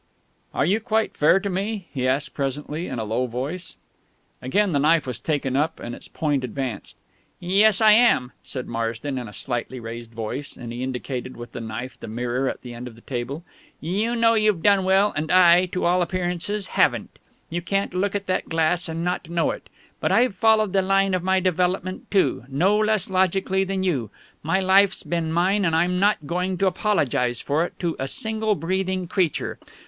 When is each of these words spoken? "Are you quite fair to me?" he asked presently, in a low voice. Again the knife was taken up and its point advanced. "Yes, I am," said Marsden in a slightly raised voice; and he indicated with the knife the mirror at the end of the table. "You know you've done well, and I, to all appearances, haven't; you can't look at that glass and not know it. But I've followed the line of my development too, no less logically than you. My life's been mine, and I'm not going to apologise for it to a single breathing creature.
"Are 0.51 0.65
you 0.65 0.79
quite 0.79 1.15
fair 1.15 1.39
to 1.39 1.47
me?" 1.47 1.87
he 1.93 2.07
asked 2.07 2.33
presently, 2.33 2.87
in 2.87 2.97
a 2.97 3.03
low 3.03 3.27
voice. 3.27 3.75
Again 4.41 4.71
the 4.71 4.79
knife 4.79 5.05
was 5.05 5.19
taken 5.19 5.55
up 5.55 5.79
and 5.79 5.93
its 5.93 6.07
point 6.07 6.43
advanced. 6.43 6.97
"Yes, 7.39 7.81
I 7.81 7.91
am," 7.91 8.31
said 8.41 8.65
Marsden 8.65 9.19
in 9.19 9.27
a 9.27 9.31
slightly 9.31 9.79
raised 9.79 10.11
voice; 10.11 10.57
and 10.57 10.73
he 10.73 10.81
indicated 10.81 11.37
with 11.37 11.51
the 11.51 11.61
knife 11.61 11.99
the 11.99 12.07
mirror 12.07 12.49
at 12.49 12.63
the 12.63 12.73
end 12.73 12.87
of 12.87 12.95
the 12.95 13.01
table. 13.01 13.43
"You 13.79 14.15
know 14.15 14.33
you've 14.33 14.63
done 14.63 14.85
well, 14.85 15.13
and 15.15 15.31
I, 15.31 15.67
to 15.67 15.85
all 15.85 16.01
appearances, 16.01 16.69
haven't; 16.69 17.19
you 17.51 17.61
can't 17.61 17.93
look 17.93 18.15
at 18.15 18.25
that 18.25 18.49
glass 18.49 18.89
and 18.89 19.03
not 19.03 19.29
know 19.29 19.51
it. 19.51 19.69
But 19.99 20.11
I've 20.11 20.33
followed 20.33 20.73
the 20.73 20.81
line 20.81 21.13
of 21.13 21.21
my 21.21 21.39
development 21.39 22.09
too, 22.09 22.45
no 22.47 22.75
less 22.75 23.07
logically 23.07 23.63
than 23.63 23.83
you. 23.83 24.09
My 24.41 24.59
life's 24.59 25.03
been 25.03 25.31
mine, 25.31 25.63
and 25.63 25.75
I'm 25.75 25.99
not 25.99 26.25
going 26.25 26.57
to 26.57 26.65
apologise 26.65 27.39
for 27.39 27.63
it 27.65 27.77
to 27.77 27.95
a 27.99 28.07
single 28.07 28.55
breathing 28.55 29.07
creature. 29.07 29.59